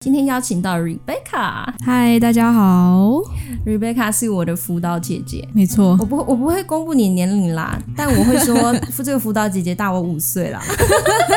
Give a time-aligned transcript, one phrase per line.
[0.00, 3.20] 今天邀请到 Rebecca，嗨，大家好。
[3.66, 8.72] Rebecca 是我的辅导姐姐，没错，我不我不会公布你年龄啦，但我会说
[9.02, 10.62] 这个辅导姐姐大我五岁啦。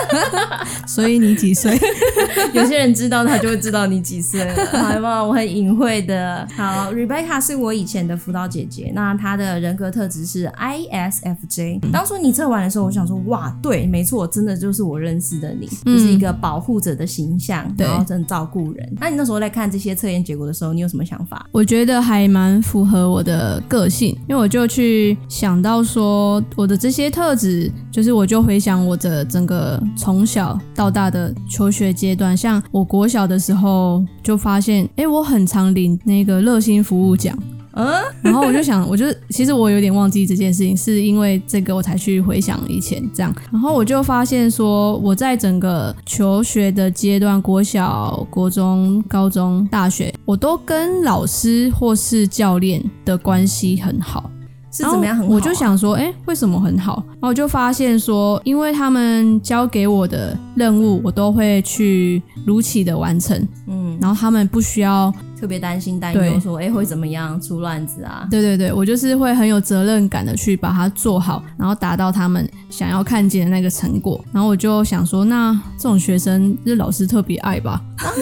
[0.85, 1.75] 所以你几岁？
[2.53, 5.23] 有些人知道他就会知道你几岁了，好吗？
[5.23, 6.47] 我很隐晦的。
[6.55, 11.79] 好，Rebecca 是我以前的辅导姐姐，那她的人格特质是 ISFJ。
[11.91, 18.87] 当初你测完的时候，我想说，哇，对，没错，真的就是我认识的你，嗯、就是一个保护者的形象，然后真的照顾人。
[18.99, 21.47] 那你那时候在看这些测验结果的时候，你有什么想法？
[21.51, 22.18] 我觉得还。
[22.19, 37.37] 还蛮符合我的个性，因为我就去想到说，我的这些特质，就是我就回想我的整个从小到大的求学阶段，像我国小的时候就发现，哎，我很常领那个热心服务奖。
[37.73, 43.33] 嗯，然后我就想，我就其实我有点忘记这件事情，是因为这个我才去回想以前这样。
[43.51, 54.29] 然后我就发现说，我在整个求学的阶段，国小、国中、高中、大学，我都跟老师或是教练的关系很好。
[54.71, 55.35] 是怎么样很好啊？
[55.35, 57.03] 我就想说，哎，为什么很好？
[57.07, 63.47] 然后我就发现说，因为他们交给我的任务，我都会去如期的完成。
[63.67, 65.13] 嗯，然后他们不需要。
[65.39, 68.27] 特别担心担忧，说哎会怎么样出乱子啊？
[68.29, 74.23] 对对对，我就是会很有责任感的去把它做好，然后达到他们想要看见的那个成果。
[74.33, 77.81] 然后我就想说，那这种学生，就是老师特别爱吧？
[77.99, 78.13] 啊，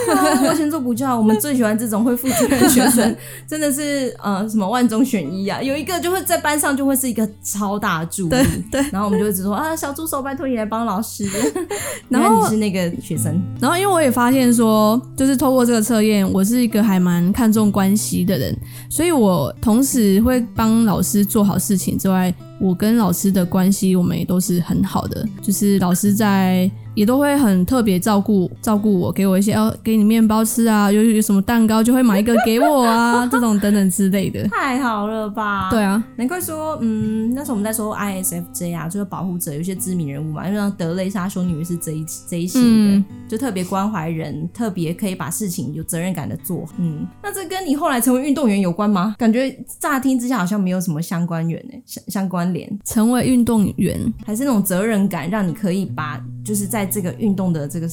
[0.48, 3.16] 我先做补教，我们最喜欢这种会负责任的学生，
[3.48, 5.60] 真的是呃什么万中选一啊！
[5.62, 8.82] 有一个就会在班上就会是一个超大助力，对对。
[8.92, 11.28] 然后我们就会直说啊，小助手，拜托你来帮老师。
[12.10, 17.08] 然后你是那个学生，然后因为我也发现说，就是透过这个测验，我是一个还蛮。
[17.08, 18.54] 蛮看重关系的人，
[18.90, 26.70] 所以我同时会帮老师做好事情之外，我跟老师的关系我们也都是很好的，就是老师在。
[26.98, 34.44] 也都会很特别照顾照顾我，给我一些哦，给你面包吃啊，有有什么蛋糕就会买一个给我啊，这种等等之类的。
[34.50, 35.70] 太好了吧？
[35.70, 46.66] 对啊，难怪说，嗯，那时候我们在说 ISFJ 啊，就是保护者，有些知名人物嘛，因为像德雷莎修女是这一这一型的，嗯、就特别关怀人，特别可以把事情有责任感的做。
[46.80, 49.14] 嗯，那这跟你后来成为运动员有关吗？
[49.20, 52.68] 感觉乍听之下好像没有什么相关联呢，相相关联。
[52.84, 56.88] 成为运动员还是那种责任感，让你可以把就是在。
[56.90, 57.88] 这个运动的这个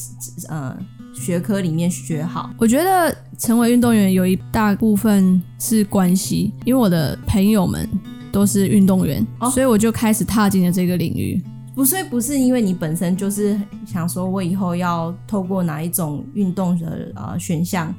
[0.49, 0.75] 呃
[1.13, 7.87] 学科里面学好，我觉得成为运动员有一大部分是关系，因为我的朋友们
[8.33, 11.43] 都是运动员，哦、所以我就开始踏进了这个领域。
[11.75, 17.93] 不是不是因为你本身就是想说，我以后要透过哪一种运动的呃选项。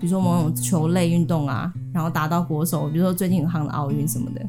[0.00, 4.40] 比如说某种球类运动啊，然后达到国手，比如说最近很夯的奥运什么的。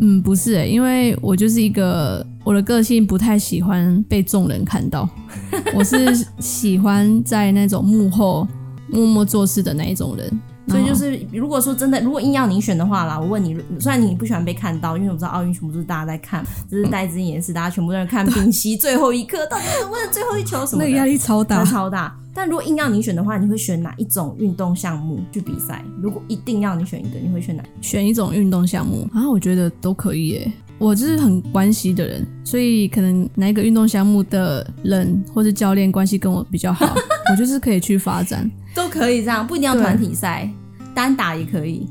[0.00, 5.08] 嗯，不是、欸，因为我就是一个我的个性不太喜欢被众人看到，
[5.74, 5.96] 我是
[6.38, 8.46] 喜欢在那种幕后
[8.90, 10.40] 默默做事的那一种人。
[10.68, 20.88] 所以就是，如果说真的，如果硬要你选的话啦，我问你，虽然你不喜欢被看到，因为我知道奥运全部都是大家在看，只是戴资颖也是，大家全部都在看 丙烯最后一刻，到底是为了最后一球什么的？
[20.88, 22.14] 那个压力超大，超大。
[22.34, 25.84] 但如果硬要你选的话，你会选哪一种运动项目去比赛？
[26.00, 27.64] 如果一定要你选一个，你会选哪？
[27.80, 29.28] 选一种运动项目啊？
[29.28, 30.52] 我觉得都可以耶。
[30.78, 36.94] 我就是很关系的人，所以可能哪一个运动项目的人或是教练关系跟我比较好，
[37.32, 38.48] 我就是可以去发展。
[38.74, 40.48] 都可以这样，不一定要团体赛，
[40.94, 41.86] 单打也可以。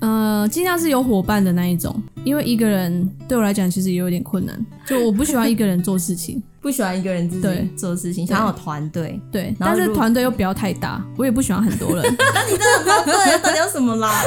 [0.00, 6.42] 呃，尽量是有伙伴的那一种，因为一个人对我来讲其实也有点困难，就我不喜欢一个人做事情。
[6.62, 9.20] 不喜欢一个人自己做事情，想要有团队。
[9.32, 12.04] 对，但是团队又不要太大，我也不喜欢很多人。
[12.32, 14.22] 那你真的不要对，到底要什么啦？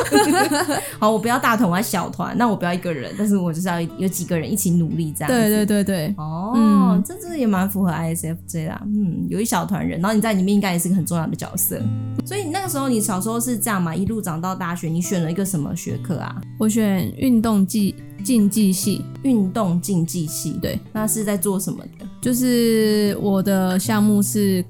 [1.00, 2.38] 好，我不要大团，我要小团。
[2.38, 5.32] 那我不要一个人，但是我就是要有几个人一起努力这样。
[5.32, 6.14] 对对对对。
[6.18, 8.82] 哦，嗯、这这也蛮符合 ISFJ 啦。
[8.86, 11.82] 嗯，有一小团人，然后你在里面应该也是个很重要的角色。
[12.26, 13.96] 所以你那个时候，你小时候是这样嘛？
[13.96, 16.36] 一路长到大学，你选了一个什么学科啊？
[16.60, 17.85] 我选运动技。
[18.24, 22.08] 竞技系，运动竞技系，对，那是在做什么的？
[22.22, 24.64] 就是我的项目是，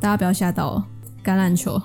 [0.00, 0.84] 大家不要吓到哦，
[1.24, 1.80] 橄榄球，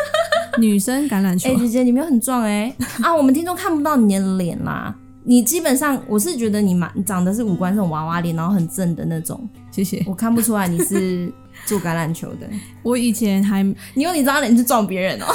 [0.58, 1.50] 女生橄榄球。
[1.50, 3.14] 哎、欸，姐姐，你没有很壮哎、欸、 啊！
[3.14, 4.94] 我们听众看不到你的脸啦，
[5.24, 9.48] 你基本上我是觉得你蛮长得是五官这种娃娃脸，然后很正的那种。
[9.70, 11.32] 谢谢，我看不出来你是。
[11.66, 12.48] 做橄榄球的，
[12.82, 13.62] 我以前还
[13.94, 15.26] 你用你这张脸去撞别人哦？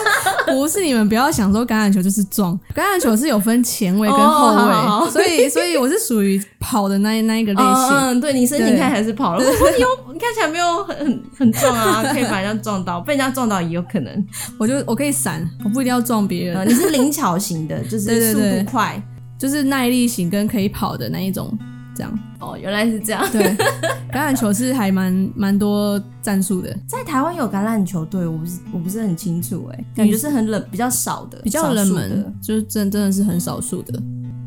[0.46, 4.54] 不是，你们不要想说橄榄球就是撞，橄榄球是有分前卫跟后
[5.04, 7.88] 卫，所以所以我是属于跑的那那一个类型。
[7.90, 14.26] 嗯，对，你身形看起来是跑了，我说你有你看起来没有很很很壮啊， 可以把人家撞到，被人家撞到也有可能。
[14.58, 16.68] 我就我可以闪，我不一定要撞别人。
[16.68, 19.00] 你是灵巧型的，就是速度快，
[19.38, 21.56] 就是耐力型跟可以跑的那一种。
[21.94, 22.18] 这样。
[22.40, 23.24] 哦，原来是这样。
[23.30, 23.42] 对，
[24.12, 26.74] 橄榄球是还蛮蛮多战术的。
[26.86, 34.02] 在台湾有橄榄球队，我不是我不是很清楚哎，感觉是很冷，比较少的，比较冷门，就是真真的是很少数的。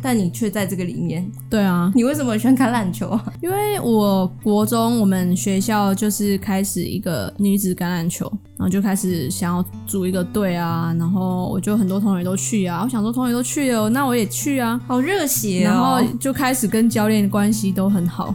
[0.07, 3.25] 但你却在这个里面，对啊，你为什么喜欢橄榄球啊？
[3.44, 8.25] 因为我国中我们学校就是开始一个女子橄榄球，
[8.57, 18.33] 然后就开始想要组一个队啊，然后我就很多同学都去啊，我想说同学都去了，那我也去啊，好热血哦，然后就开始跟教练关系都很好，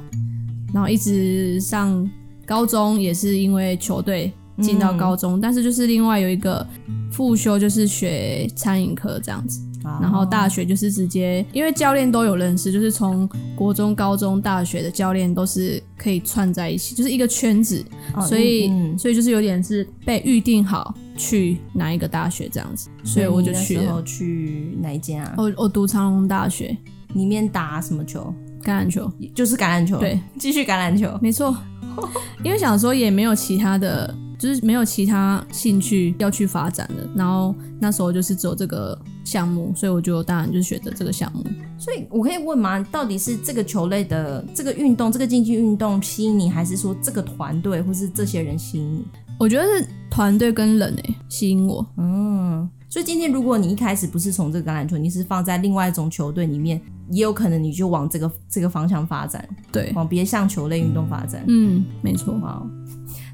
[0.74, 2.06] 然后一直上
[2.44, 4.30] 高中也是因为球队
[4.60, 6.66] 进到高中，嗯，但是就是另外有一个
[7.10, 9.58] 复修就是学餐饮课这样子。
[9.84, 17.84] 然后大学就是直接，因为教练都有认识，就是从国中、高中、大学的教练都是可以串在一起，就是一个圈子，
[18.14, 24.02] 哦、所以、嗯、所以就是有点是被预定好去哪一个大学这样子，所以我就去了。
[24.04, 25.34] 去哪一间啊？
[25.36, 26.76] 我我读长荣大学，
[27.14, 28.32] 里面打什么球？
[28.62, 29.98] 橄榄球，就是橄榄球。
[29.98, 31.56] 对，继续橄榄球，没错。
[32.44, 34.14] 因为想说也没有其他的。
[34.42, 41.44] 就是没有其他兴趣要去发展的，然后那时候就是只有这个项目，所以我就当然就选择这个项目。
[41.78, 42.84] 所以我可以问吗？
[42.90, 49.04] 到底是这个球类的这个运动，这个竞技运动吸引你，还是说这个团队或是这些人吸引你？
[49.38, 51.86] 我觉得是团队跟人诶吸引我。
[51.96, 56.80] 嗯，所以今天如果你一开始不是从这个橄榄球，你是放在另外一种球队里面，
[57.12, 61.44] 也有可能你就往这个这个方向发展，对，往别项球类运动发展。
[61.46, 62.34] 嗯，没错。
[62.42, 62.60] 哇。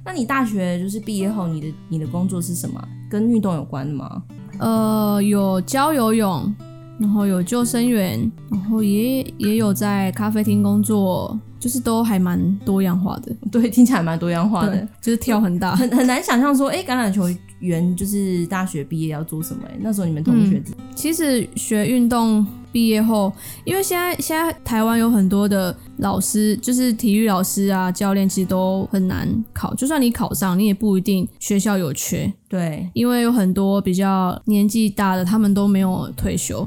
[0.08, 2.82] 那你大学就是毕业后，你的你的工作是什么？
[3.10, 4.22] 跟运动有关的吗？
[4.58, 6.50] 呃，有教游泳，
[6.98, 8.18] 然后有救生员，
[8.50, 13.36] 然后也也有在咖啡厅工作，就是都还蛮多样化的。
[13.52, 17.24] 对，听起来蛮多样化的， 就是跳很大，很很难想象说，哎、欸，橄榄球
[17.58, 19.60] 员就是大学毕业要做什么？
[19.68, 22.46] 哎，那时候你们同学、嗯、其实学运动。
[22.70, 23.32] 毕业后，
[23.64, 29.74] 因为现在现在台湾有很多的老师，就是体育老师啊、教练，其实都很难考。
[29.74, 32.32] 就算你考上，你也不一定学校有缺。
[32.48, 36.66] 对，因为有很多比较年纪大的，他们都没有退休。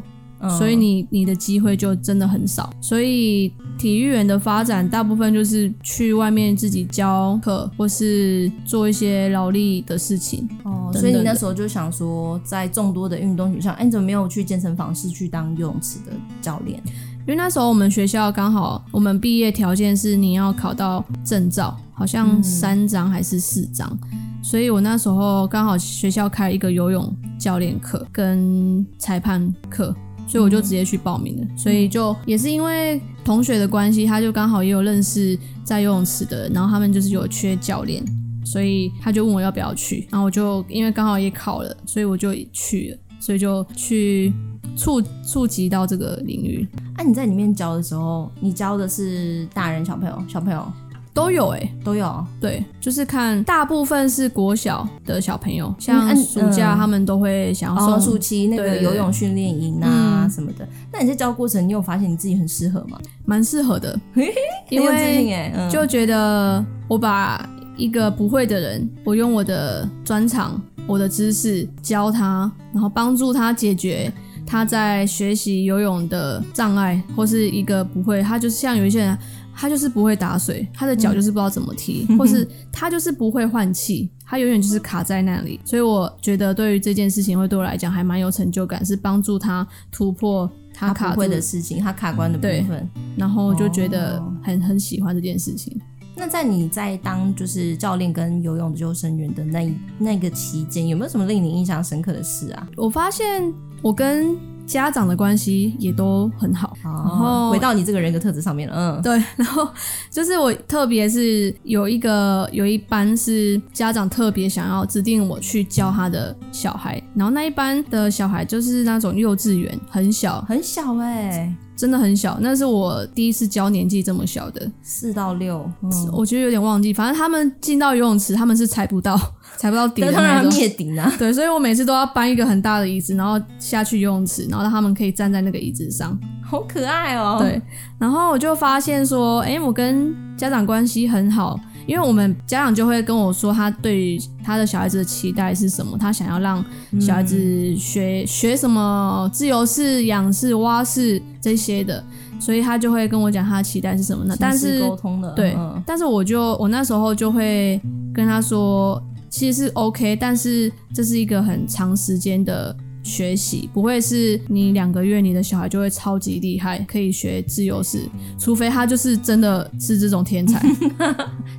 [0.50, 10.48] 所以你你的机会就真的很少，所以体育员的发展大部分就是去外面自己教课，或是做一些劳力的事情。
[10.64, 16.12] 哦，所以你那时候就想说，在众多的运动学校，哎，你怎么没有去健身房，是去当游泳池的
[16.42, 16.82] 教练？
[17.22, 29.96] 因为那时候我们学校刚好，我们毕业条件是你要考到证照，好像三张还是四张，嗯，所以我那时候刚好学校开一个游泳教练课跟裁判课。
[30.32, 38.02] 所以我就直接去报名了，所以就也是因为同学的关系，他就刚好也有认识在游泳池的，然后他们就是有缺教练，
[38.46, 44.32] 所以他就问我要不要去，然后我就因为刚好也考了，所以我就去了，所以就去
[44.78, 46.66] 触触及到这个领域。
[46.96, 50.66] 哎、啊，你在里面教的时候，你教的是大人小朋友，小朋友？
[51.14, 52.26] 都有哎、欸，都有。
[52.40, 60.68] 对，就是看大部分是国小的小朋友，像暑假他们都会想要送暑期那个游泳训练营啊什么的。
[60.92, 62.98] 那你在教过程，你有发现你自己很适合吗？
[63.26, 64.00] 蛮适合的，
[64.70, 74.12] 因为就觉得我把一个不会的人，我用我的专长、我的知识教他，然后帮助他解决
[74.46, 79.18] 他在学习游泳的障碍，或是一个不会，他就是像有一些人。
[79.56, 85.60] 他就是不会打水，他的脚就是不知道怎么踢，嗯、或是他就是不会换气，他永远就是卡在那里。
[85.66, 92.90] 所以我觉得对于这件事情，会对我来讲还蛮有成就感，是帮助他突破他卡会的事情，他卡关的部分。
[93.18, 95.80] 然后就觉得很、哦、很喜欢这件事情。
[96.16, 102.68] 那在你在当就是教练跟游泳的救生员的那那个期间，有没有什么令你印象深刻的事啊？
[102.76, 104.38] 我发现我跟
[104.72, 109.68] 家长的关系也都很好，然后回到你这个人格特质上面了，嗯，对，然后
[110.10, 120.42] 就是我特别是有一个有一班是家长特别想要指定我去教他的小孩，然后那一班的小孩就是那种幼稚园，很小。
[120.48, 129.20] 很小哎、欸，真的很小，那是我第一次教年纪这么小的，四到六，嗯，我觉得有点忘记，反正他们进到游泳池，他们是踩不到。
[129.58, 131.12] 踩不到底的那种，灭顶啊！
[131.20, 137.38] 对，所以我每次都要搬一个很大的椅子，然后下去游泳池，然后让他们可以站在那个椅子上，好可爱哦。
[137.40, 137.62] 对，
[138.00, 146.64] 然后我就发现说，哎，我跟家长关系很好，因为我们家长就会跟我说，他对于他的小孩子的期待是什么，他想要让
[147.00, 152.04] 小孩子学、嗯、学什么自由式、仰式、蛙式这些的，
[152.40, 154.36] 所以他就会跟我讲他的期待是什么呢？
[154.40, 157.80] 但是沟通的，对，嗯、但是我就我那时候就会
[158.14, 159.02] 跟他说。
[159.34, 170.62] 其实是 OK，但是这是一个很长时间的学习，不会是你两个月你的小孩就会超级厉害，可以学自由式，除非他就是真的是这种天才。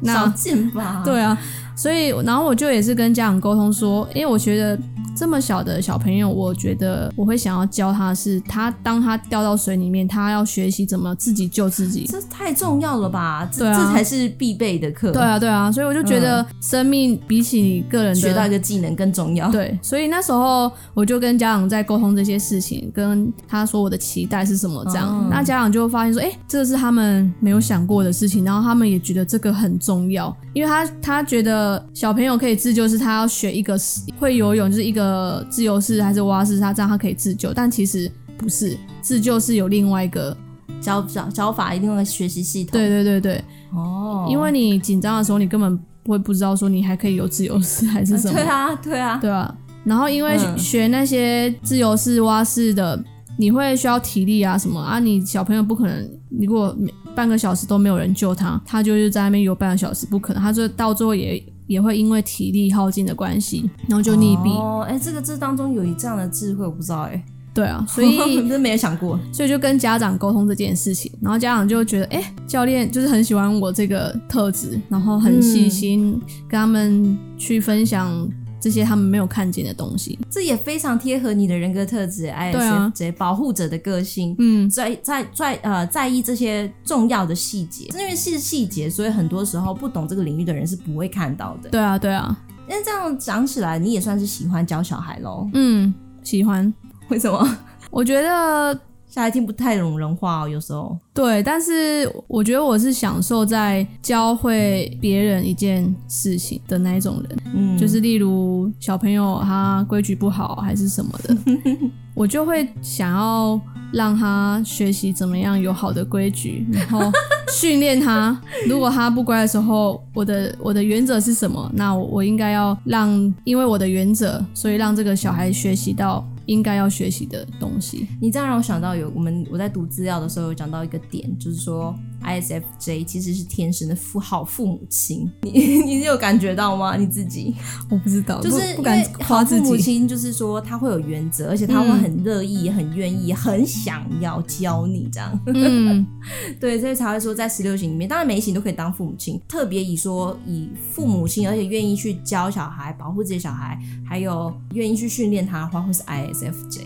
[0.00, 1.02] 那 少见吧？
[1.04, 1.36] 对啊，
[1.76, 4.78] 所以然后我就也是跟家长沟通说，因为我觉得。
[5.14, 13.46] 这么小的小朋友，我觉得我会想要教他是，他当他掉到水里面，他要学习怎么自己救自己，这太重要了吧？
[13.52, 15.12] 这对啊，这才是必备的课。
[15.12, 19.50] 对啊，对啊，所以我就觉得生命比起你个人的学到一个技能更重要。
[19.50, 33.78] 对，所以那时候我就跟家长在沟通这些事情，跟他说我的期待是什么，这样，嗯、那家长就发现说，哎，这个是他们没有想过的事情，然后他们也觉得这个很重要，因为他他觉得小朋友可以自救，是他要学一个
[34.18, 35.02] 会游泳，就是一个。
[35.12, 40.34] 呃，自由式还是蛙式，他这样他可以自救，但其实不是自救，是有另外一个
[40.80, 42.72] 教教教法，一个学习系统。
[42.72, 48.32] 对对对对，哦，因为你紧张的时候，你根本不会不知道说你还可以游自由式还是什么。
[48.32, 49.54] 对啊，对啊，对啊。
[49.84, 52.98] 然后因为学那些自由式、蛙式的，
[53.36, 56.74] 你会需要体力啊什么啊，你小朋友不可能，你如果
[57.14, 61.42] 半个小时都没有人救他，他就是在那边游半个小时，不可能，他就到最后也。
[61.68, 64.50] 也会因为体力耗尽的关系，然后就溺毙。
[64.58, 67.24] 哦，哎，这个这当中有一这样的智慧，我不知道哎。
[67.54, 78.28] 对啊， 所以真的没有想过，所以就跟家长沟通这件事情，然后家长就觉得，哎，教练就是很喜欢我这个特质，然后很细心，跟他们去分享。
[78.62, 84.36] 这些他们没有看见的东西，这也非常贴合你的人格特质，ISFJ、啊、保护者的个性。
[84.38, 91.70] 嗯，在在在呃在意这些重要的细节，因为是细节，所以很多时候不懂这个领域的人是不会看到的。
[91.70, 92.38] 对啊，对啊。
[92.68, 95.50] 那这样讲起来，你也算是喜欢教小孩喽？
[95.54, 95.92] 嗯，
[96.22, 96.72] 喜欢。
[97.08, 97.58] 为什么？
[97.90, 98.80] 我觉得。
[99.12, 100.96] 小孩听不太懂人话哦，有时候。
[101.12, 107.38] 对，但是我觉得我是享受在教会别人一件事情的那一种人。
[107.54, 111.36] 嗯，就是例如小朋友他规矩不好还是什么的，
[112.16, 113.60] 我就会想要
[113.92, 117.12] 让他学习怎么样有好的规矩，然后
[117.50, 118.40] 训练他。
[118.66, 121.70] 如果他不乖的时候，我的我的原则是什么？
[121.74, 123.10] 那我我应该要让，
[123.44, 126.26] 因为我的原则，所以让这个小孩学习到。
[126.46, 128.08] 应该要学习的东西。
[128.20, 135.30] 你这样让我想到有我们我在读资料的时候有讲到一个点，就是说 ISFJ 其实是天生的父好父母亲。
[135.42, 135.50] 你
[135.84, 136.96] 你有感觉到吗？
[136.96, 137.54] 你自己？
[137.88, 139.62] 我不知道，就是不敢夸自己。
[139.62, 145.40] 父母亲就是说他会有原则，而且他会很乐意、嗯、很愿意、很想要教你这样。
[145.46, 146.04] 嗯，
[146.60, 156.42] 对，所以才会说在十六型里面，当然每一型都可以当父母亲，特别以说以父母亲，而且愿意去教小孩、保护自己小孩，还有愿意去训练他的话，会是 IS。
[156.42, 156.80] SFJ，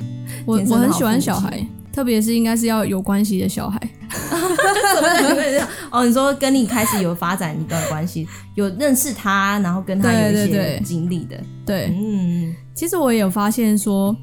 [0.44, 3.80] 我我很喜欢小孩，特别是应该是要有关系的小孩。
[5.90, 11.36] 哦，你说跟你开始有发展一段关系，有认识他，然后跟他有一些经历的。
[11.64, 14.14] 对，嗯，其实我也有发现说，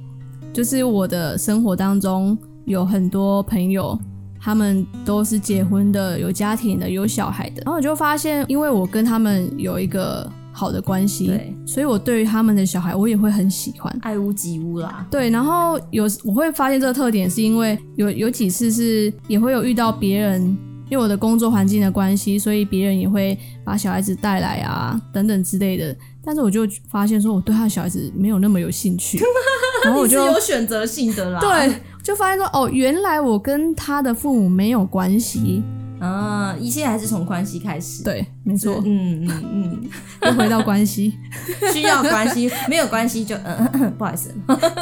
[0.54, 3.98] 就是我的生活当中有很多朋友，
[4.40, 10.30] 他们都是结婚的，有家庭的，有小孩的，然后我就发现，因为我跟他们有一个。
[10.56, 15.06] 好的关系，对，所以我对于他们的小孩，我也会很喜欢，爱屋及乌啦。
[15.10, 20.42] 对，然后有我会发现这个特点，是因为有有几次是也会有遇到别人，
[20.90, 25.96] 因为我的工作环境的关系，所以别人也会把小孩子带来啊，等等之类的。
[26.24, 29.20] 但是我就发现说，我对他的小孩子没有那么有兴趣，
[29.84, 31.40] 然后我就有选择性的啦。
[31.42, 35.62] 对，就发现说，哦，原来我跟他的父母没有关系。
[36.00, 38.04] 啊，一切还是从关系开始。
[38.04, 38.82] 对，没错。
[38.86, 39.90] 嗯嗯嗯，
[40.24, 41.14] 又回到关系，
[41.74, 44.34] 需要关系，没有关系就嗯， 不好意思，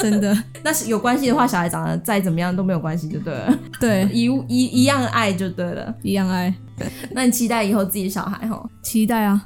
[0.02, 0.36] 真的。
[0.64, 3.60] 那是有关系的话，小孩长得再怎么样都没有关系就对了。
[3.80, 6.54] 对，一一一样爱就对了，一样爱。
[7.12, 8.64] 那你期待以后自己的小孩哈？
[8.82, 9.46] 期待啊，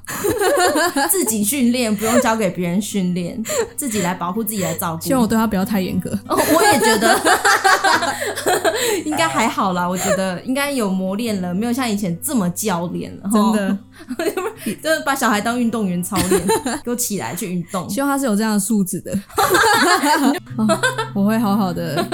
[1.09, 3.41] 自己训练，不用交给别人训练，
[3.75, 5.01] 自己来保护自己来照顾。
[5.01, 6.09] 希望我对他不要太严格。
[6.27, 7.19] 哦，我也觉得。
[9.05, 13.29] 应该还好啦，我觉得应该有磨练了，没有像以前这么教练了。
[13.31, 13.77] 真的，
[14.81, 16.41] 就是把小孩当运动员操练，
[16.83, 17.89] 给我起来去运动。
[17.89, 19.11] 希望他是有这样的素质的、
[20.57, 20.79] 哦。
[21.13, 22.05] 我会好好的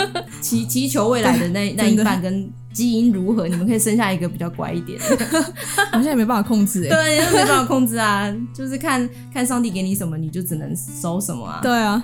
[0.41, 5.43] 祈祈求未来的那那一半跟基因如何，你们可以生下一个比较乖一点的。
[5.91, 11.59] 好像也没办法控制哎，对，没办法控制啊，就是看看上帝给你什么，你就只能收什么啊。
[11.61, 12.01] 对啊，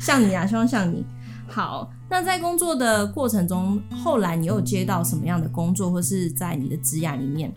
[0.00, 1.04] 像你啊，希望像你。
[1.50, 7.50] 好，那在工作的过程中，后来你有接到什么样的工作，或是在你的职涯里面，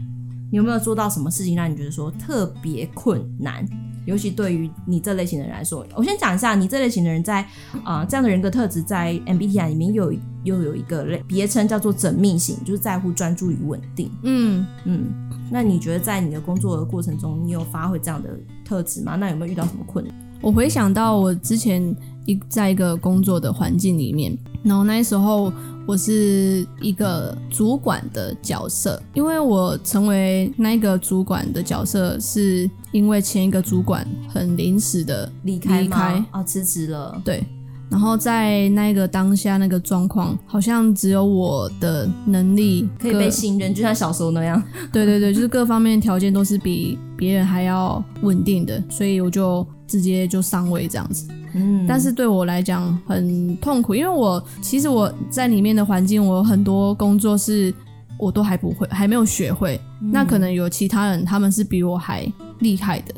[0.52, 3.66] 你有没有做到什么事情让你觉得说特别困难？
[4.06, 7.42] 尤其对于你这类型的人来说，我先讲一下，你这类型的人在
[7.84, 14.12] 啊、呃、这样的人格特质在 MBTI 里面又有又有一个类别称叫做缜密型，就是在乎专注与稳定。
[14.24, 15.06] 嗯嗯，
[15.52, 18.30] 那你觉得在你的工作的过程中，你有发挥这样的
[18.66, 19.16] 特质吗？
[19.16, 20.14] 那有没有遇到什么困难？
[20.42, 25.54] 我回想到我之前一在一个工作的环境里面，然后那时候
[25.92, 37.44] 我是一个主管的角色，因为我成为那个主管的角色，是因为前一个主管很临时的离开，离开哦，辞职了，对。
[37.90, 44.64] 然后在那个当下那个状况，好像只有我的能力可以被信任，就像小时候那样。
[44.94, 51.28] 对对对，就是各方面条件都是比别人还要稳定的，所以我就直接就上位这样子。
[51.54, 57.74] 嗯，但是对我来讲很痛苦，因为我其实我在里面的环境，我有很多工作是
[58.18, 59.80] 我都还不会，还没有学会。
[60.02, 60.12] 嗯。
[60.12, 62.26] 那可能有其他人他们是比我还
[62.60, 63.14] 厉害的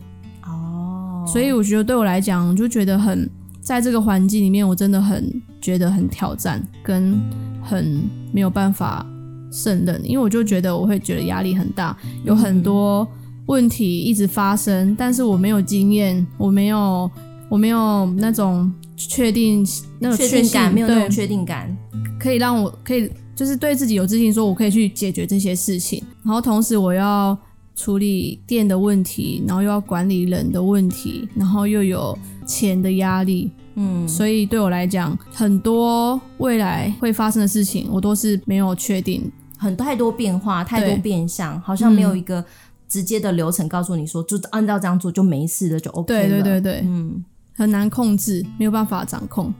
[0.46, 3.30] 哦，所以我觉得对我来讲就觉得很。
[3.64, 7.18] 在这个环境里面，我真的很觉得很挑战，跟
[7.62, 9.06] 很没有办法
[9.54, 13.08] 胜任，因为我就觉得我会觉得压力很大，有很多
[13.46, 17.10] 问题一直发生，但是我没有经验，我没有，
[17.54, 19.64] 我没有那种确定
[20.00, 21.78] 那种确定感，没有那种确定感，
[22.20, 27.38] 可以让我可以就是对自己有自信，说我可以去解决这些事情，然后同时我要
[27.76, 32.18] 处理店的问题，然后又要管理人的问题，然后又有。
[32.46, 42.44] 钱的压力，嗯，所以对我来讲，很多未来会发生的事情，我都是没有确定，很太多变化，太多变相，好像没有一个
[42.90, 46.28] 直接的流程告诉你说，就按照这样做就没事了，就 OK 了。
[46.28, 47.24] 对对对对，嗯，
[47.56, 49.54] 很难控制，没有办法掌控。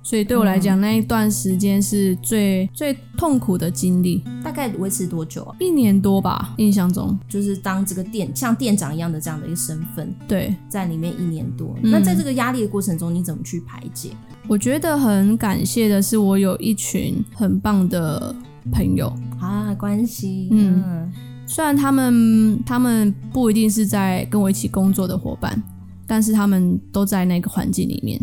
[0.00, 4.24] 所以对我来讲，嗯、那一段时间是最最痛苦的经历。
[4.42, 5.54] 大概维持多久啊？
[5.60, 10.14] 一年多吧，印象中就是当这个店像店长一样的这样的一个身份。
[10.26, 11.76] 对，在里面一年多。
[11.82, 14.10] 嗯、那在这个压力的过程中，你怎么去排解？
[14.46, 18.34] 我觉得很感谢的是，我有一群很棒的
[18.72, 20.48] 朋友啊，关系。
[20.52, 21.12] 嗯，
[21.44, 25.62] 虽然他们他们不一定是在跟我一起工作的伙伴，
[26.08, 28.20] 但是他们都在那个环境里面。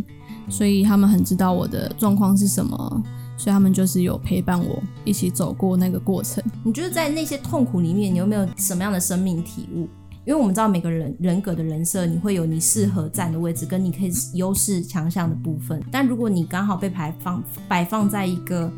[0.47, 3.03] 所以他们很知道我的状况是什么，
[3.35, 6.43] 所以他们就是有陪伴我一起走过那个过程。
[6.63, 9.87] 你觉得在那些痛苦里面，你有没有什么样的生命体悟？
[10.23, 15.83] 因为我们知道每个人人格的人设，你会有你适合站的位置，跟你可以优势强项的部分。
[15.91, 18.71] 但如果你刚好被排放摆放在一个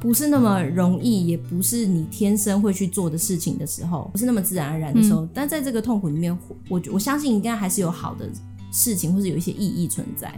[0.00, 6.36] 不是那么容易，也不是你天生会去做的事情的时候，不是那么自然而然的时候，嗯、但在这个痛苦里面，
[6.68, 8.28] 我我相信应该还是有好的
[8.72, 10.34] 事情，或是有一些意义存在。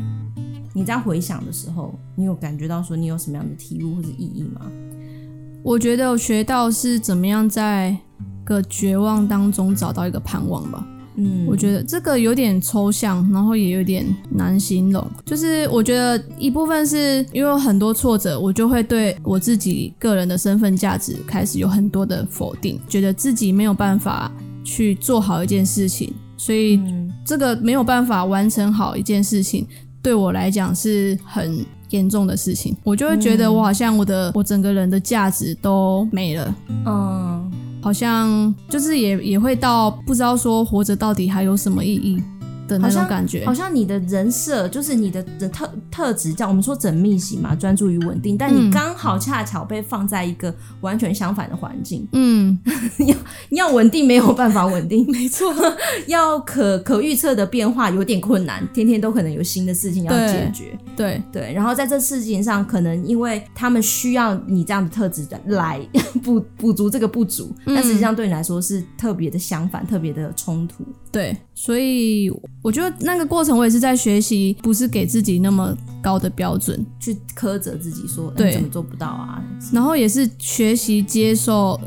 [0.74, 4.70] 你在回想的时候，你有感觉到说你有什么样的体悟或者意义吗？
[5.62, 7.96] 我觉得我学到是怎么样在
[8.44, 10.86] 个绝望当中找到一个盼望吧。
[11.16, 15.08] 嗯，我觉得这个有点抽象，然后也有点难形容。
[15.24, 24.28] 就是我觉得一部分是因为有很多挫折，我就会对我自己个人的身份价值开始有很多的否定，觉得自己没有办法
[24.64, 26.12] 去做好一件事情，
[26.44, 26.78] 所以
[27.24, 29.66] 这个没有办法完成好一件事情。
[30.02, 36.54] 对我来讲是很严重的事情，我就会觉得我好像我的、嗯、我整个人的价值都没了，
[36.84, 42.22] 嗯，好像就是也也会到不知道说活着到底还有什么意义。
[42.66, 48.36] 的那种感觉，好像你的人设就是你的的特特质，叫我们说缜密型嘛，专注于稳定。
[48.36, 52.58] 但你刚好恰巧被放在一个完全相反的环境，嗯，
[53.06, 53.16] 要
[53.50, 55.54] 要稳定没有办法稳定， 没错，
[56.08, 61.52] 要可可预测的变化有点困难，天天都可能有新的事情要解决，对对，对。
[61.52, 65.80] 然后在这事情上，可能因为他们需要你这样的特质来
[66.22, 72.30] 补补足这个不足，但实际上对你来说是特别的相反，特别的冲突，对，所以。
[72.64, 79.44] 我觉得那个过程，我也是在学习，不是给自己那么高的标准去苛责自己，说对，怎么做不到啊？
[79.70, 81.78] 然后也是学习接受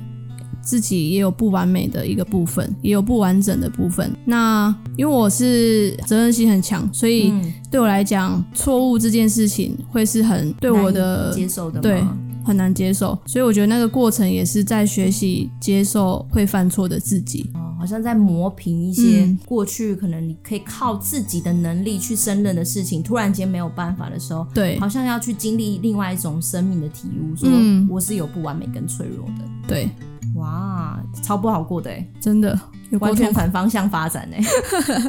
[0.61, 4.15] 自己也有不完美的一个部分，也有不完整的部分。
[4.23, 7.33] 那因为我是责任心很强，所以
[7.71, 12.03] 对我来讲，错误这件事情会是很对我的接受的，对，
[12.47, 13.17] 很难接受。
[13.25, 17.49] 所以我觉得那个过程也是在学习接受会犯错的自己。
[17.79, 27.47] 好像在磨平一些过去，可能你可以靠自己的能力去胜任的事情，突然间没有办法的时候，对，好像要去经历另外一种生命的体悟，说
[27.87, 29.87] 我是有不完美跟脆弱的，对，
[30.35, 32.59] 哇，超不好过的哎，真的，
[32.99, 34.41] 完全反方向发展哎，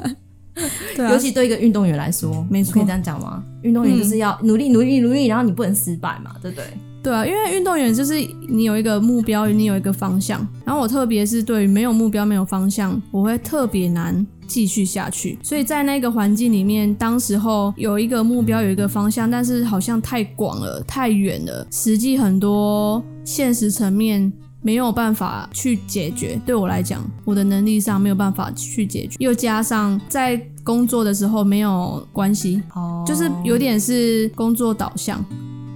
[0.95, 3.43] 对啊，尤其对一个运动员来说，没错，可以这样讲吗？
[3.63, 6.67] 运动员就是要努力努力努力，然后你不能失败嘛，对不对？
[7.03, 8.15] 对啊，因为运动员就是
[8.49, 10.47] 你有一个目标，你有一个方向。
[10.65, 15.39] 然后我特别是对于没有目标、没有方向，我会特别难继续下去。
[15.43, 24.31] 所以在那个环境里面，当时候有一个目标、有一个方向，但是好像太广了、太远了，实际很多现实层面
[24.61, 26.39] 没有办法去解决。
[26.45, 35.25] 对我来讲，我的能力上没有办法去解决，又加上在工作的时候没有关系，哦，就是有点是工作导向，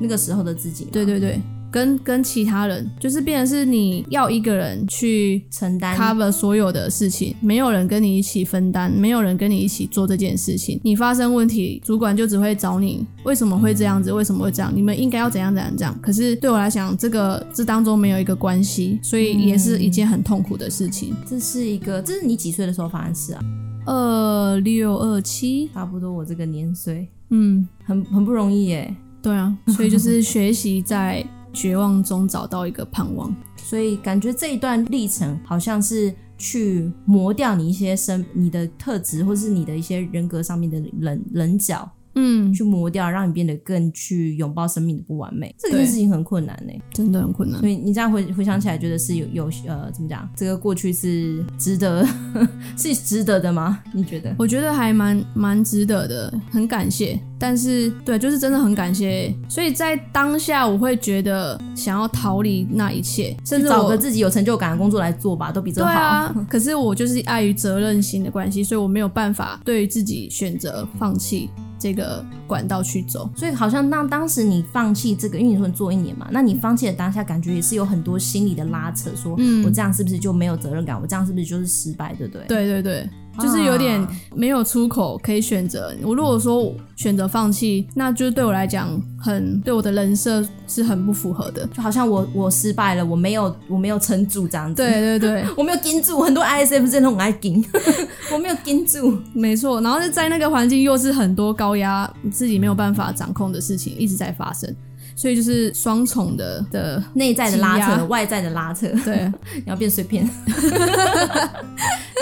[0.03, 0.87] 那个时候的自己。
[0.93, 1.41] 对对对。
[1.71, 10.79] 跟跟其他人，就是变成是你要一个人去承担 cover 所有的事情，没有人跟你一起分担，没有人跟你一起做这件事情。
[10.85, 14.13] 你发生问题，主管就只会找你，为什么会这样子？
[14.13, 14.71] 为什么会这样？
[14.77, 15.99] 你们应该要怎样怎样这样。
[16.03, 21.15] 可是对我来讲，这个这当中没有一个关系，所以也是一件很痛苦的事情。
[21.15, 23.41] 嗯，这是一个，这是你几岁的时候发生事啊？
[23.87, 28.95] 二六二七，差不多我这个年岁，嗯，很很不容易耶。
[29.23, 31.25] 对啊， 所以就是学习在。
[31.55, 41.87] 绝望中找到一个盼望，所以感觉这一段历程好像是去磨掉你一些生你的特质，或是你的一些人格上面的棱棱角。
[42.15, 47.59] 嗯，去磨掉，让你变得更去拥抱生命的不完美，这件事情很困难呢、欸，真的很困难。
[47.61, 50.29] 所以你这样回回想起来，觉得是有有呃，怎么讲？
[50.37, 52.07] 这个过去是值得，
[52.77, 53.81] 是值得的吗？
[53.93, 54.35] 你觉得？
[54.39, 57.19] 我觉得还蛮蛮值得的，很感谢。
[57.39, 59.35] 但是，对，就是真的很感谢。
[59.49, 65.91] 所以在当下，我会觉得想要逃离那一切，甚至找个自己有成就感的工作来做吧，都比这好。
[65.91, 66.47] 对啊。
[66.49, 71.51] 可是我就是碍于责任心的关系，所以我没有办法对于自己选择放弃。
[71.83, 79.33] 这个管道去走，所以好像那当时你放弃这个，因为你说你做一年嘛，那你放弃的当下，感觉也是有很多心理的拉扯，说
[79.65, 81.01] 我这样是不是就没有责任感？
[81.01, 82.15] 我这样是不是就是失败？
[82.15, 82.47] 对不对？
[82.47, 83.11] 对对对。
[83.41, 85.95] 就是有点没有出口可以选择。
[86.03, 91.67] 我如果说选择放弃，那就对我来讲很对我的人设是很不符合的。
[91.69, 94.83] 就好像我我失败了，我没有我没有撑住这样子。
[94.83, 96.21] 对对对， 我没有盯住。
[96.21, 97.65] 很多 ISF 真的很爱撑，
[98.33, 99.19] 我没有盯住。
[99.33, 104.75] 没错，然后就在那个环境又是很多高压，自己没有办法掌控的事情一直在发生。
[105.15, 108.87] 所以就是双重的的内在的拉扯，外在的拉扯。
[109.05, 110.29] 对， 你要变碎片。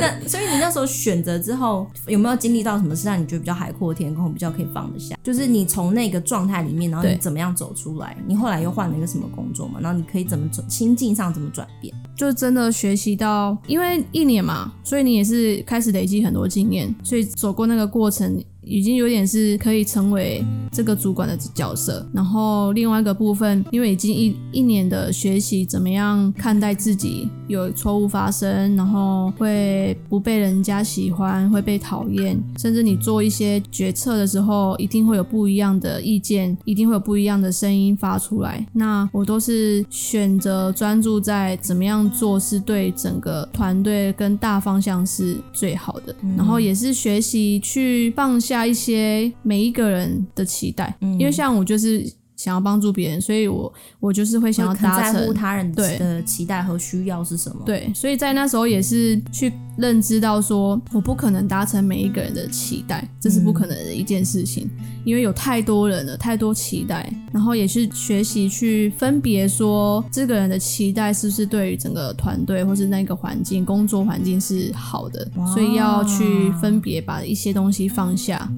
[0.01, 5.17] 那所以你那时候选择之后，有没有经历到什么事让你觉得比较海阔天空，比较可以放得下？
[5.23, 8.17] 就是你从那个状态里面，然后你怎么样走出来？
[8.27, 9.79] 你后来又换了一个什么工作嘛？
[9.81, 11.95] 然后你可以怎么转心境上怎么转变？
[12.17, 18.43] 就真的学习到，因为一年嘛，所以你也是开始累积很多经验，所以走过那个过程。
[18.71, 38.65] 已经有点是可以成为这个主管的角色，然后另外一个部分，因为已经一一年的学习，怎么样看待自己有错误发生，然后会不被人家喜欢，会被讨厌，甚至你做一些决策的时候，一定会有不一样的意见，一定会有不一样的声音发出来。
[38.73, 48.60] 那我都是选择专注在怎么样做是对整个团队跟大方向是最好的，然后也是学习去放下。
[48.67, 52.05] 一些每一个人的期待，嗯，因为像我就是
[52.41, 57.61] 想要帮助别人，所以我我就是会想要达成他人的期待和需要是什么？
[57.67, 78.51] 对，所以在那时候也是去认知到说，我不可能达成每一个人的期待，这是不可能的一件事情，嗯，因为有太多人了，太多期待，然后也是学习去分别说，这个人的期待是不是对于整个团队或是那个环境、工作环境是好的，所以要去分别把一些东西放下。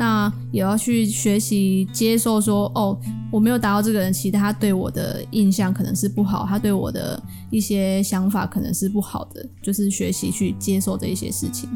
[0.00, 2.98] 那也要去学习接受说，哦，
[3.30, 11.68] 我没有达到这个人期待，他对我的印象可能是不好，他对我的一些想法可能是不好的，就是学习去接受这一些事情。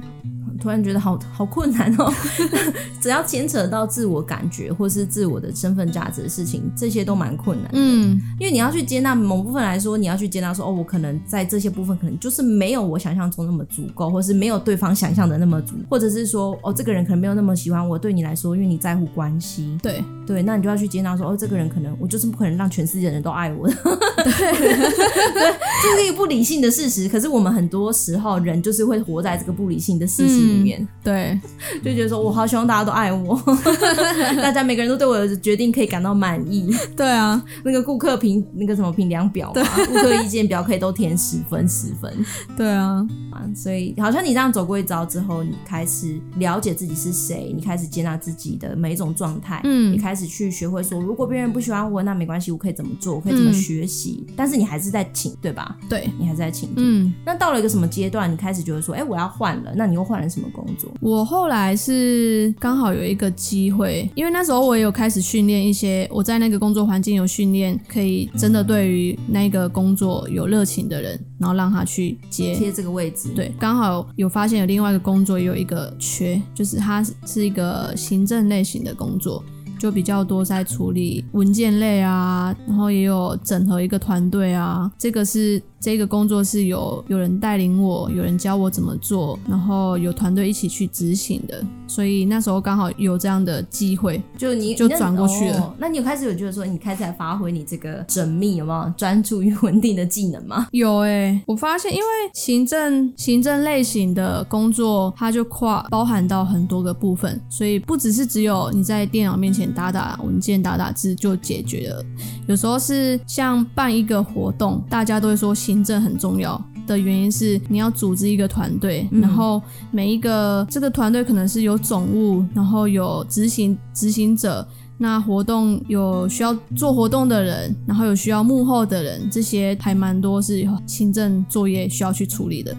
[0.65, 2.11] 突然觉得好好困难哦，
[2.99, 7.73] 只要牵扯到自我感觉或是自我的身份价值的事情，这些都蛮困难的。
[7.75, 17.99] 嗯，因为你要去接纳某部分来说，你要去接纳说，哦，我可能在这些部分可能就是没有我想象中那么足够，或是没有对方想象的那么足，或者是说，哦，这个人可能没有那么喜欢我。
[17.99, 23.75] 对你来说，因为你在乎关系，对对，那你就要去接纳说，哦，这个人可能我就是不可能让全世界的人都爱我的。
[24.25, 24.73] 对，对，
[25.83, 27.07] 这是一个不理性的事实。
[27.07, 30.81] 可是我们很多时候人就是会活在这个不理性的事实里面。
[30.81, 31.39] 嗯对，
[31.85, 33.39] 就觉得说，我好希望大家都爱我，
[34.41, 36.75] 大家每个人都对我的决定可以感到满意。
[36.97, 42.11] 对啊， 那个顾客评那个什么评量表嘛，顾客意见表可以都填十分十分。
[42.57, 43.07] 对啊，
[43.55, 54.25] 所以好像你这样走过一遭之后，你开始了解自己是谁，你开始接纳自己的每一种状态，嗯，你开始去学会说，如果别人不喜欢我，那没关系，我可以怎么做，我可以怎么学习。
[54.27, 55.77] 嗯、但是你还是在请，对吧？
[55.87, 56.71] 对，你还是在请。
[56.77, 60.91] 嗯，那到了一个什么阶段，你开始觉得说，哎、欸，我要换了，那你又换了什么工作？
[61.01, 73.31] 我后来是刚好有一个机会，因为那时候我也有开始训练一些，我在那个工作环境有训练，可以真的对于那个工作有热情的人，然后让他去接接这个位置。
[73.35, 79.43] 对，刚好有发现有另外一个工作有一个缺，就是它是一个行政类型的工作。
[79.77, 85.61] 就比较多在处理文件类啊，然后也有整合一个团队啊，这个是。
[85.85, 95.61] 这个工作是有有人带领我，有人教我怎么做，然后有团队一起去执行的，所以那时候刚好有这样的机会，就你就转过去了。
[95.61, 100.67] 哦，那你有开始有觉得说，你开始来发挥你这个缜密有没有专注于稳定的技能吗？
[100.73, 112.03] 有哎、欸，我发现因为行政行政类型的工作，它就跨包含到很多个部分，所以不只是只有你在电脑面前打打文件、打打字就解决了。
[112.47, 115.85] 有时候是像办一个活动，大家都会说行。
[115.85, 132.75] 政很重要的原因是，你要组织一个团队，然后每一个这个团队可能是有总务，然后有执行执行者，那活动有需要做活动的人，然后有需要幕后的人，这些还蛮多是行政作业需要去处理的。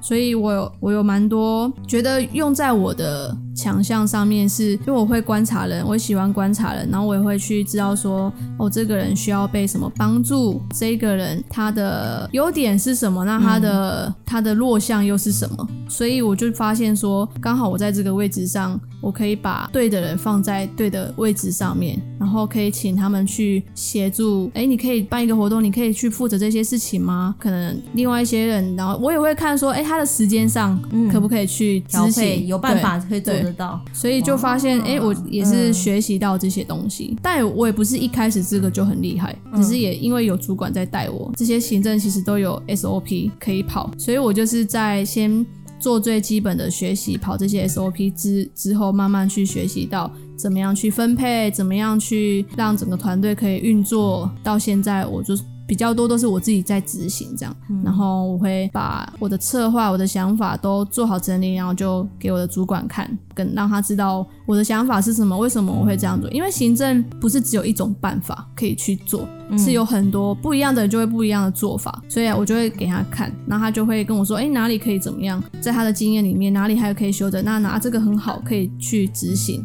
[0.00, 15.68] 所以我有我有蛮多觉得用在我的强项上面，是因为我会观察人，我喜欢观察人，然后我也会去知道说，哦，这个人需要被什么帮助，这个人他的优点是什么，那他的、嗯、他的弱项又是什么？
[15.88, 24.50] 所以我就发现说，刚好我在这个位置上，我可以把对的人放在对的位置上面，然后可以请他们去协助。
[24.54, 27.34] 哎，你可以办一个活动，你可以去负责这些事情吗？
[27.38, 32.46] 可能另外一些人，然后我也会看说，哎，他的时间上可不可以去调配？
[32.46, 33.80] 有办法可以做得到。
[33.92, 45.44] 所以就发现，哎，我也是学习到这些东西，嗯，但我也不是一开始这个就很厉害，只是也因为有主管在带我，这些行政其实都有 SOP 可以跑，所以我就是在先
[45.80, 54.30] 做最基本的学习，跑这些 SOP 之之后，慢慢去学习到怎么样去分配，怎么样去让整个团队可以运作。
[54.44, 55.34] 到现在，我就。
[55.70, 66.28] 比较多都是我自己在执行这样，嗯，然后我会把我的策划、我的想法都做好整理，然后就给我的主管看，跟让他知道我的想法是什么，为什么我会这样做。
[66.32, 79.64] 因为行政不是只有一种办法可以去做，是有很多不一样的人就会不一样的做法，所以我就会给他看，然后他就会跟我说，哎，哪里可以怎么样，在他的经验里面哪里还有可以修正，那拿这个很好可以去执行。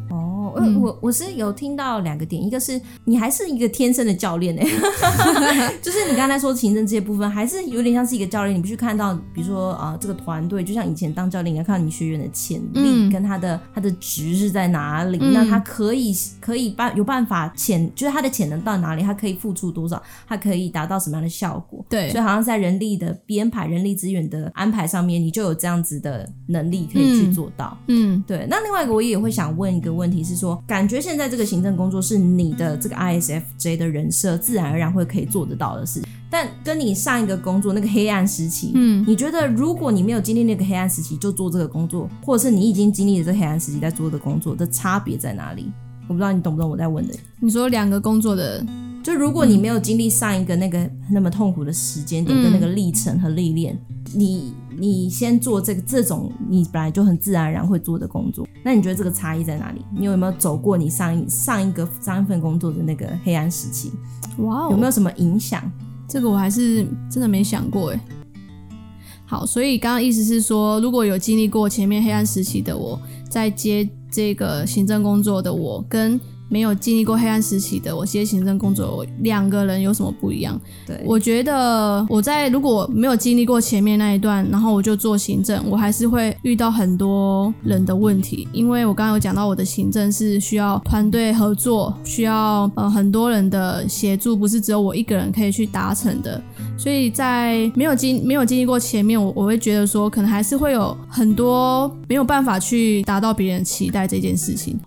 [0.56, 4.64] 我、嗯、我我是有听到两个点，一个是你还是一个天生的教练哎，
[5.84, 8.56] 就是你刚才说行政这些部分，还是有点像是一个教练。
[8.58, 21.86] 你必须看到，比如说啊、呃，这个团队就像以前当教练，你要看到你学员的潜力跟他的、嗯、他的值是在哪里，嗯、那他可以可以办有办法潜，就是他的潜能到哪里，他可以付出多少，他可以达到什么样的效果。
[21.90, 27.78] 对，所以好像在人力的编排、人力资源的安排上面，你就有这样子的能力可以去做到。
[27.88, 28.48] 嗯，对。
[28.50, 30.45] 那另外一个我也会想问一个问题是说。
[30.68, 45.72] 感觉现在这个行政工作是你的这个 ISFJ 的人设自然而然会可以做得到的事，但跟你上一个工作那个黑暗时期，嗯，你觉得如果你没有经历那个黑暗时期就做这个工作，或者是你已经经历了这个黑暗时期在做的工作的差别在哪里？
[46.08, 47.16] 我不知道你懂不懂我在问的。
[47.40, 48.64] 你说两个工作的，
[49.06, 53.80] 就如果你没有经历上一个那个那么痛苦的时间点跟那个历程和历练，
[54.16, 54.52] 你。
[54.78, 59.80] 你先做这个这种你本来就很自然而然会做的工作，那你觉得这个差异在哪里？
[59.98, 63.94] 你有没有走过你上一上一个上一份工作的那个黑暗时期？
[64.40, 65.64] 哇哦，有没有什么影响？
[66.10, 68.00] 这个我还是真的没想过诶。
[69.26, 76.20] 好，所以刚刚意思是说，如果有经历过前面黑暗时期的我，在接这个行政工作的我跟。
[76.50, 80.60] 没有经历过黑暗时期的我，接行政工作，两个人有什么不一样？
[80.86, 96.42] 对，我觉得我在如果没有经历过前面那一段，然后我就做行政，我还是会遇到很多人的问题，因为我刚刚有讲到我的行政是需要团队合作，需要呃很多人的协助，不是只有我一个人可以去达成的，
[96.78, 104.80] 所以在没有经没有经历过前面，我我会觉得说，可能还是会有很多没有办法去达到别人期待这件事情。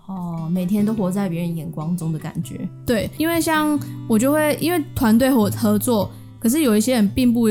[0.49, 6.09] 哦，每天都活在别人眼光中的感觉，对，因为像我就会因为团队合合作，
[6.39, 7.47] 可是有一些人并不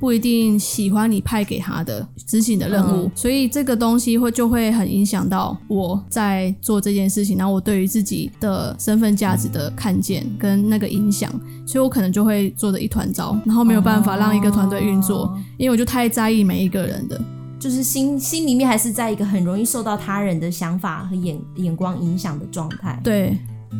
[0.00, 11.30] 不一定喜欢你派给他的执行的任务，嗯，所以这个东西会就会很影响到我在做这件事情，然后我对于自己的身份价值的看见跟那个影响，
[11.66, 17.20] 所以我可能就会做的一团糟，然后没有办法让一个团队运作，哦，因为我就太在意每一个人的。
[17.60, 23.36] 就是心心里面还是在一个很容易受到他人的想法和眼眼光影响的状态，对，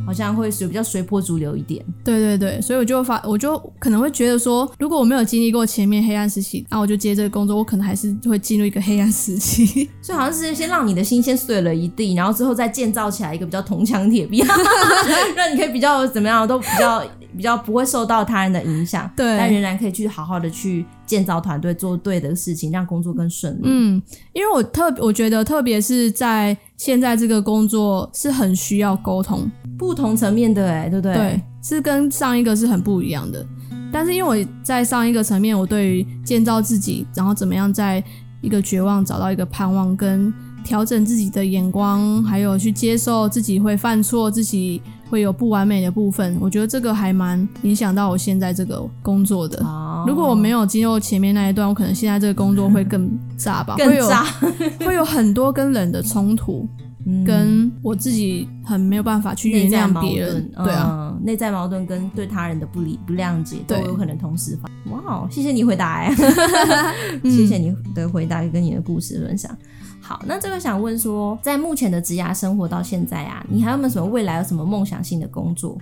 [0.07, 14.45] 好像会随比较随波逐流一点，对对对，所以我就发，我就可能会觉得说，如果我没有经历过前面黑暗时期，那我就接这个工作，我可能还是会进入一个黑暗时期， 所以好像是先让你的心先碎了一地，然后之后再建造起来一个比较铜墙铁壁，
[15.35, 17.03] 让你可以比较怎么样都比较。
[17.40, 23.61] 比较不会受到他人的影响，对，但仍然可以去好好的去建造团队，做对的事情，让工作更顺利。
[23.62, 24.03] 嗯，
[24.35, 31.14] 因为我特我觉得，特别是在现在这个工作是很需要沟通，不同层面的哎，对不对？
[31.14, 33.42] 对，是跟上一个是很不一样的。
[33.90, 38.05] 但是因为我在上一个层面，我对于建造自己，然后怎么样在
[38.42, 40.31] 一个绝望找到一个盼望，跟
[40.62, 49.59] 调整自己的眼光，还有去接受自己会犯错，自己会有不完美的部分，我觉得这个还蛮影响到我现在这个工作的。
[49.64, 50.09] Oh.
[50.09, 56.66] 如果我没有经过前面那一段，我可能现在这个工作会更炸吧， 更炸，会有，会有很多跟人的冲突。
[57.27, 64.68] 跟我自己很没有办法去原谅别人，对啊，内在矛盾跟对他人的不理不谅解都有可能同时发。
[64.92, 66.14] 哇，谢谢你回答哎，
[67.25, 69.51] 谢谢你的回答跟你的故事分享。
[70.11, 75.79] 好，那这个想问说，在目前的职涯生活到现在啊，你还有没有什么未来有什么梦想性的工作？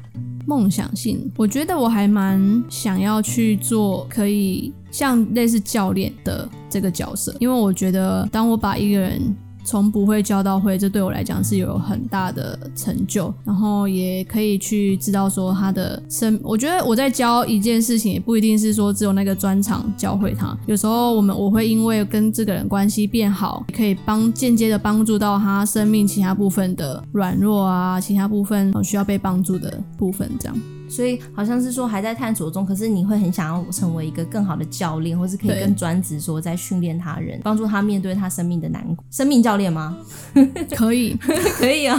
[0.47, 9.35] 梦想性，我觉得我还蛮想要去做可以像类似教练的这个角色，因为我觉得当我把一个人。
[9.69, 16.41] 从不会教到会，这对我来讲是有很大的成就，然后也可以去知道说他的生。
[16.43, 20.57] 我觉得我在教一件事情，也不一定是说只有那个专长教会他。
[20.67, 30.57] 有时候我们我会因为跟这个人关系变好，可以帮间接的帮助到他生命其他部分的软弱啊，其他部分需要被帮助的部分，这样。
[30.89, 38.97] 所以好像是说还在探索中，可是你会很想要成为一个更好的教练，或是可以更专职说在训练他人，帮助他面对他生命的难关。
[39.11, 39.97] 生命教练吗？
[40.77, 41.17] 可以，
[41.59, 41.99] 可以啊，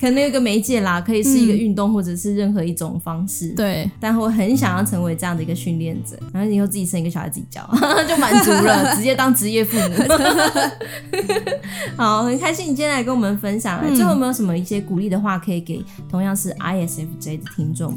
[0.00, 3.48] 可能有个媒介啦，可以是一个运动，或者是任何一种方式。
[3.50, 7.68] 对、嗯，但我很想要成为这样的一个训练者，然后以后自己生一个小孩自己教，
[8.08, 9.94] 就满足了，直接当职业父母。
[11.96, 13.78] 好，很开心你今天来跟我们分享。
[13.94, 17.87] 最后有没有什么一些鼓励的话可以给同样是 ISFJ 的听众？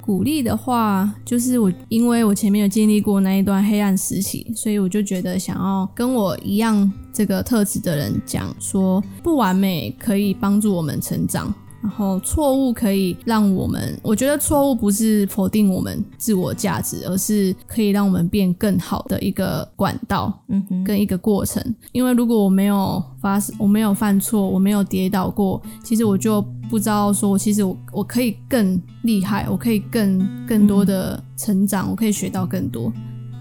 [0.00, 11.52] 鼓励的话，就是我，因为我前面有经历过那一段黑暗时期，所以我就觉得想要跟我一样这个特质的人讲说，不完美可以帮助我们成长。
[11.84, 21.62] 然后错误可以让我们，我觉得错误不是否定我们自我价值，而是可以让我们变更好的一个管道，嗯哼，跟一个过程。
[21.92, 32.90] 因为如果我没有发生，我没有犯错，我没有跌倒过，其实我就不知道说，其实我我可以更厉害，我可以更更多的成长，我可以学到更多。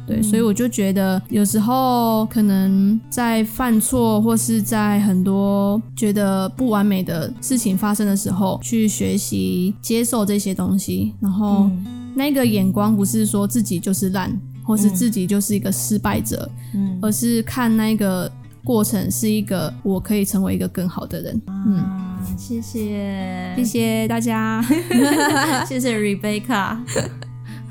[0.06, 11.70] 对，所以我就觉得有时候可能在犯错，或是在很多觉得不完美的事情发生的时候，去学习接受这些东西，然后
[12.16, 14.32] 那个眼光不是说自己就是烂，
[14.64, 18.30] 或是自己就是一个失败者，嗯，而是看那个
[18.64, 21.42] 过程是一个我可以成为一个更好的人。
[21.48, 21.82] 嗯，
[22.38, 24.62] 谢谢，谢谢大家，
[25.66, 26.78] 谢谢 Rebecca。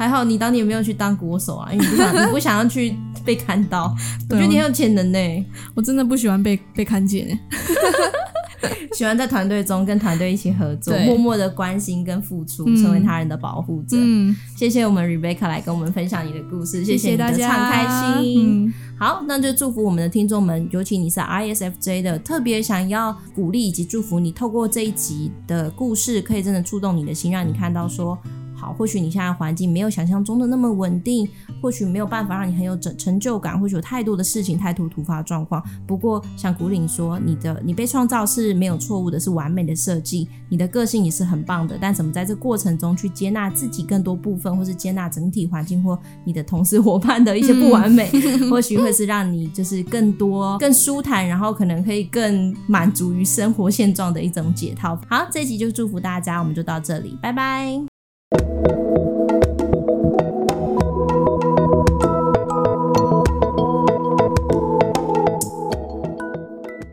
[0.03, 3.95] 还好你当年没有去当国手啊，因为你不想 你不想要去被看到。
[4.29, 7.39] 我觉得你很有潜能呢，我真的不喜欢被被看见，
[8.95, 13.97] 喜欢在团队中跟团队一起合作，默默的关心跟付出，嗯、成为他人的保护者。
[13.97, 18.67] 嗯，谢谢我们 Rebecca 来跟我们分享你的故事，谢谢大家敞开心。
[18.67, 28.19] 嗯、好，那就祝福我们的听众们，尤其你是 ISFJ 的，特别想要鼓励以及祝福你，透过这一集的故事，可以真的触动你的心，让你看到说。
[28.63, 31.29] 好，或许你现在环境没有想象中的那么稳定，
[31.61, 35.61] 或许没有办法让你很有成成就感，或许有太多的事情，太多突发状况。
[35.85, 41.77] 不过，想鼓励你说，你的你被创造是没有错误的，是完美的设计，你的个性也是很棒的。
[41.81, 54.97] 但怎么在这过程中去接纳自己更多部分，或是接纳整体环境或你的同事伙伴的一些不完美，嗯、或许会是让你就是更多更舒坦，然后可能可以更满足于生活现状的一种解套。
[55.09, 57.92] 好，这一集就祝福大家，我们就到这里，拜拜。